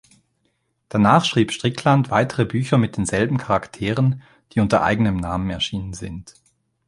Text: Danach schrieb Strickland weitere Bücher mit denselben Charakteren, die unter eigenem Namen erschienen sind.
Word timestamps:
Danach 0.89 1.25
schrieb 1.25 1.51
Strickland 1.51 2.09
weitere 2.09 2.43
Bücher 2.45 2.79
mit 2.79 2.97
denselben 2.97 3.37
Charakteren, 3.37 4.23
die 4.51 4.59
unter 4.59 4.81
eigenem 4.81 5.17
Namen 5.17 5.51
erschienen 5.51 5.93
sind. 5.93 6.33